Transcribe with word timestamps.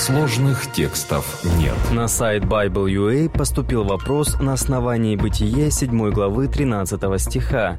Сложных 0.00 0.72
текстов 0.72 1.44
нет. 1.58 1.74
На 1.92 2.08
сайт 2.08 2.44
Bible.ua 2.44 3.28
поступил 3.28 3.84
вопрос 3.84 4.40
на 4.40 4.54
основании 4.54 5.14
Бытие 5.14 5.70
7 5.70 6.10
главы 6.10 6.48
13 6.48 7.20
стиха. 7.20 7.76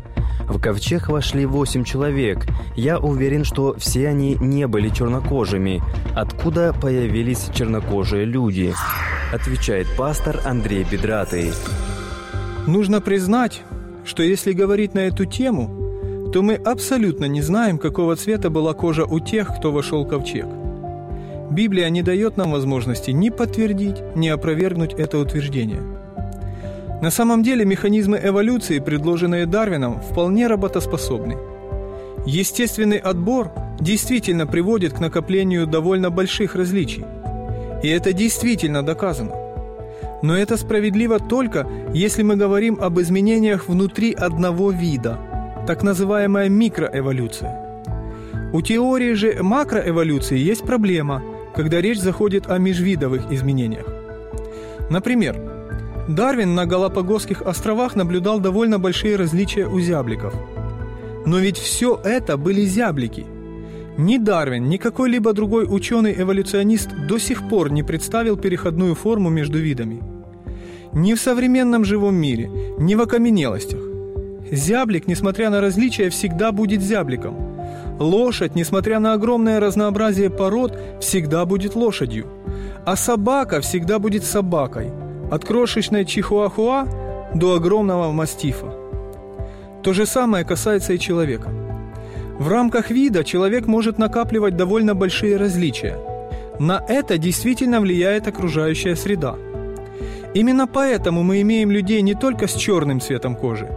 В 0.48 0.62
ковчег 0.62 1.10
вошли 1.10 1.48
восемь 1.48 1.84
человек. 1.84 2.46
Я 2.76 3.00
уверен, 3.00 3.44
что 3.44 3.74
все 3.80 4.08
они 4.08 4.38
не 4.40 4.68
были 4.68 4.90
чернокожими. 4.90 5.82
Откуда 6.16 6.76
появились 6.80 7.50
чернокожие 7.56 8.26
люди? 8.26 8.76
Отвечает 9.34 9.88
пастор 9.98 10.42
Андрей 10.46 10.84
Бедратый. 10.84 11.52
Нужно 12.68 13.02
признать, 13.02 13.64
что 14.06 14.22
если 14.22 14.52
говорить 14.52 14.94
на 14.94 15.00
эту 15.00 15.26
тему, 15.26 16.30
то 16.32 16.44
мы 16.44 16.54
абсолютно 16.54 17.26
не 17.26 17.42
знаем, 17.42 17.80
какого 17.80 18.16
цвета 18.16 18.52
была 18.52 18.76
кожа 18.76 19.06
у 19.06 19.20
тех, 19.20 19.58
кто 19.58 19.72
вошел 19.72 20.06
в 20.06 20.08
ковчег. 20.08 20.61
Библия 21.52 21.90
не 21.90 22.02
дает 22.02 22.38
нам 22.38 22.52
возможности 22.52 23.12
ни 23.12 23.30
подтвердить, 23.30 23.98
ни 24.16 24.30
опровергнуть 24.30 24.94
это 24.94 25.20
утверждение. 25.20 25.82
На 27.02 27.12
самом 27.12 27.44
деле 27.44 27.66
механизмы 27.66 28.22
эволюции, 28.24 28.80
предложенные 28.80 29.46
Дарвином, 29.46 30.02
вполне 30.02 30.48
работоспособны. 30.48 31.38
Естественный 32.26 33.00
отбор 33.00 33.52
действительно 33.82 34.48
приводит 34.48 34.94
к 34.94 35.02
накоплению 35.02 35.68
довольно 35.68 36.10
больших 36.10 36.56
различий. 36.56 37.04
И 37.84 37.90
это 37.90 38.14
действительно 38.14 38.82
доказано. 38.82 39.36
Но 40.22 40.38
это 40.38 40.56
справедливо 40.56 41.20
только, 41.20 41.68
если 41.94 42.24
мы 42.24 42.38
говорим 42.38 42.78
об 42.80 42.98
изменениях 43.02 43.68
внутри 43.68 44.14
одного 44.14 44.72
вида, 44.72 45.18
так 45.68 45.84
называемая 45.84 46.48
микроэволюция. 46.48 47.60
У 48.54 48.62
теории 48.62 49.14
же 49.14 49.44
макроэволюции 49.44 50.38
есть 50.38 50.64
проблема– 50.64 51.22
когда 51.56 51.82
речь 51.82 52.00
заходит 52.00 52.50
о 52.50 52.58
межвидовых 52.58 53.32
изменениях. 53.32 53.86
Например, 54.90 55.38
Дарвин 56.08 56.56
на 56.56 56.66
Галапагосских 56.66 57.42
островах 57.42 57.96
наблюдал 57.96 58.40
довольно 58.40 58.80
большие 58.80 59.16
различия 59.16 59.68
у 59.68 59.80
зябликов. 59.80 60.34
Но 61.26 61.40
ведь 61.40 61.58
все 61.58 62.00
это 62.04 62.38
были 62.38 62.66
зяблики. 62.66 63.26
Ни 63.98 64.18
Дарвин, 64.18 64.68
ни 64.70 64.78
какой-либо 64.78 65.34
другой 65.34 65.66
ученый-эволюционист 65.70 66.90
до 67.08 67.20
сих 67.20 67.48
пор 67.48 67.72
не 67.72 67.84
представил 67.84 68.38
переходную 68.38 68.96
форму 68.96 69.30
между 69.30 69.60
видами. 69.60 70.02
Ни 70.94 71.14
в 71.14 71.22
современном 71.22 71.86
живом 71.86 72.16
мире, 72.16 72.50
ни 72.80 72.96
в 72.96 73.02
окаменелостях. 73.02 73.80
Зяблик, 74.52 75.08
несмотря 75.08 75.50
на 75.50 75.62
различия, 75.62 76.10
всегда 76.10 76.52
будет 76.52 76.82
зябликом– 76.82 77.48
Лошадь, 78.02 78.56
несмотря 78.56 79.00
на 79.00 79.14
огромное 79.14 79.60
разнообразие 79.60 80.32
пород, 80.32 80.76
всегда 81.00 81.46
будет 81.46 81.76
лошадью. 81.76 82.26
А 82.84 82.96
собака 82.96 83.62
всегда 83.62 84.00
будет 84.00 84.24
собакой. 84.24 84.92
От 85.30 85.46
крошечной 85.46 86.06
чихуахуа 86.06 86.88
до 87.36 87.54
огромного 87.54 88.12
мастифа. 88.12 88.74
То 89.84 89.94
же 89.94 90.08
самое 90.08 90.44
касается 90.44 90.94
и 90.94 91.00
человека. 91.00 91.50
В 92.40 92.48
рамках 92.50 92.90
вида 92.90 93.24
человек 93.24 93.68
может 93.68 94.00
накапливать 94.00 94.58
довольно 94.58 94.96
большие 94.96 95.38
различия. 95.38 95.98
На 96.60 96.84
это 96.88 97.20
действительно 97.20 97.80
влияет 97.80 98.28
окружающая 98.28 98.96
среда. 98.96 99.36
Именно 100.34 100.66
поэтому 100.66 101.22
мы 101.22 101.42
имеем 101.42 101.70
людей 101.70 102.02
не 102.02 102.16
только 102.16 102.48
с 102.48 102.56
черным 102.56 103.00
цветом 103.00 103.36
кожи. 103.36 103.70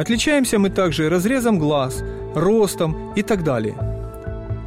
Отличаемся 0.00 0.58
мы 0.58 0.70
также 0.70 1.10
разрезом 1.10 1.58
глаз– 1.58 2.02
ростом 2.34 3.12
и 3.16 3.22
так 3.22 3.44
далее. 3.44 3.74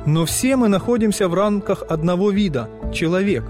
Но 0.05 0.25
все 0.25 0.55
мы 0.55 0.67
находимся 0.67 1.27
в 1.27 1.33
рамках 1.33 1.81
одного 1.89 2.29
вида– 2.29 2.69
человек. 2.93 3.43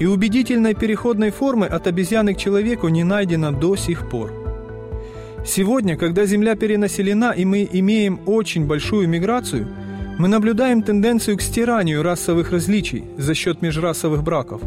И 0.00 0.06
убедительной 0.06 0.72
переходной 0.72 1.32
формы 1.32 1.66
от 1.66 1.86
обезьяны 1.86 2.32
к 2.32 2.38
человеку 2.38 2.88
не 2.88 3.04
найдено 3.04 3.52
до 3.52 3.76
сих 3.76 4.08
пор. 4.08 4.32
Сегодня, 5.44 5.98
когда 5.98 6.24
Земля 6.24 6.54
перенаселена 6.54 7.32
и 7.32 7.44
мы 7.44 7.68
имеем 7.70 8.20
очень 8.24 8.64
большую 8.64 9.06
миграцию, 9.06 9.68
мы 10.18 10.28
наблюдаем 10.28 10.82
тенденцию 10.82 11.36
к 11.36 11.42
стиранию 11.42 12.02
расовых 12.02 12.52
различий 12.52 13.04
за 13.18 13.34
счет 13.34 13.60
межрасовых 13.60 14.22
браков. 14.22 14.62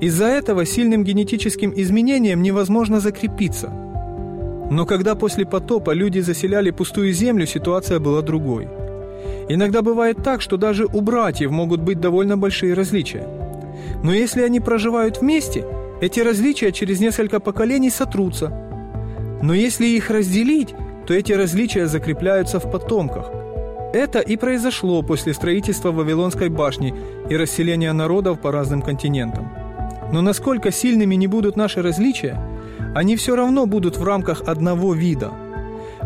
Из-за 0.00 0.24
этого 0.24 0.64
сильным 0.64 1.04
генетическим 1.04 1.74
изменениям 1.76 2.40
невозможно 2.40 2.98
закрепиться– 2.98 3.70
но 4.70 4.86
когда 4.86 5.14
после 5.14 5.44
потопа 5.44 5.90
люди 5.90 6.20
заселяли 6.20 6.70
пустую 6.70 7.12
землю, 7.12 7.46
ситуация 7.46 8.00
была 8.00 8.22
другой. 8.22 8.68
Иногда 9.48 9.82
бывает 9.82 10.22
так, 10.22 10.40
что 10.40 10.56
даже 10.56 10.86
у 10.86 11.00
братьев 11.00 11.50
могут 11.50 11.80
быть 11.80 12.00
довольно 12.00 12.38
большие 12.38 12.74
различия. 12.74 13.26
Но 14.02 14.12
если 14.12 14.42
они 14.42 14.60
проживают 14.60 15.20
вместе, 15.20 15.64
эти 16.00 16.20
различия 16.20 16.72
через 16.72 17.00
несколько 17.00 17.40
поколений 17.40 17.90
сотрутся. 17.90 18.52
Но 19.42 19.52
если 19.52 19.86
их 19.86 20.10
разделить, 20.10 20.74
то 21.06 21.12
эти 21.12 21.32
различия 21.32 21.86
закрепляются 21.86 22.58
в 22.58 22.70
потомках. 22.70 23.30
Это 23.92 24.20
и 24.20 24.36
произошло 24.36 25.02
после 25.02 25.34
строительства 25.34 25.92
Вавилонской 25.92 26.48
башни 26.48 26.94
и 27.28 27.36
расселения 27.36 27.92
народов 27.92 28.40
по 28.40 28.50
разным 28.50 28.82
континентам. 28.82 29.52
Но 30.10 30.22
насколько 30.22 30.72
сильными 30.72 31.14
не 31.14 31.26
будут 31.26 31.56
наши 31.56 31.82
различия– 31.82 32.40
они 32.94 33.16
все 33.16 33.36
равно 33.36 33.66
будут 33.66 33.98
в 33.98 34.04
рамках 34.04 34.42
одного 34.46 34.94
вида. 34.94 35.30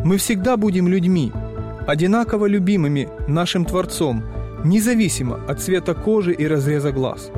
Мы 0.04 0.16
всегда 0.16 0.56
будем 0.56 0.88
людьми, 0.88 1.32
одинаково 1.87 2.47
любимыми 2.47 3.09
нашим 3.28 3.65
Творцом, 3.65 4.22
независимо 4.65 5.38
от 5.49 5.60
цвета 5.60 5.94
кожи 5.94 6.32
и 6.32 6.47
разреза 6.47 6.93
глаз. 6.93 7.31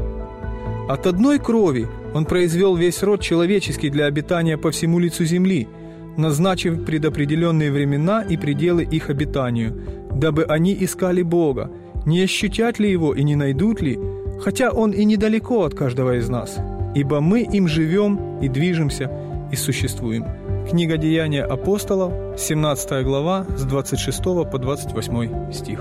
От 0.89 1.07
одной 1.07 1.39
крови 1.39 1.87
Он 2.15 2.25
произвел 2.25 2.77
весь 2.77 3.03
род 3.03 3.21
человеческий 3.21 3.91
для 3.91 4.07
обитания 4.07 4.57
по 4.59 4.71
всему 4.71 4.99
лицу 4.99 5.25
земли, 5.25 5.69
назначив 6.17 6.85
предопределенные 6.85 7.71
времена 7.71 8.23
и 8.23 8.37
пределы 8.37 8.83
их 8.83 9.11
обитанию, 9.11 9.73
дабы 10.13 10.45
они 10.45 10.77
искали 10.81 11.23
Бога, 11.23 11.71
не 12.07 12.23
ощутят 12.23 12.81
ли 12.81 12.91
Его 12.91 13.15
и 13.15 13.23
не 13.23 13.37
найдут 13.37 13.81
ли, 13.81 13.99
хотя 14.41 14.71
Он 14.71 14.91
и 14.91 15.05
недалеко 15.05 15.65
от 15.65 15.75
каждого 15.75 16.17
из 16.17 16.29
нас, 16.29 16.59
ибо 16.95 17.21
мы 17.21 17.43
им 17.43 17.69
живем 17.69 18.41
и 18.43 18.49
движемся, 18.49 19.11
и 19.51 19.57
существуем. 19.57 20.25
Книга 20.69 20.97
Деяния 20.97 21.45
апостолов, 21.45 22.13
17 22.39 23.05
глава, 23.05 23.47
с 23.57 23.65
26 23.65 24.23
по 24.23 24.59
28 24.59 25.53
стих. 25.53 25.81